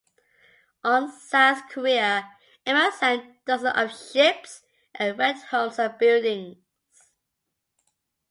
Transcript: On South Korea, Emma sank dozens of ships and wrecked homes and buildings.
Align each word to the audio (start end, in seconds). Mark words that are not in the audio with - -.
On 0.83 1.11
South 1.11 1.67
Korea, 1.69 2.27
Emma 2.65 2.91
sank 2.91 3.45
dozens 3.45 3.75
of 3.75 3.95
ships 3.95 4.63
and 4.95 5.15
wrecked 5.15 5.43
homes 5.51 5.77
and 5.77 5.95
buildings. 5.99 6.57